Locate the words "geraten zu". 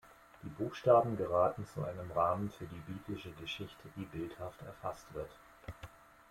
1.15-1.83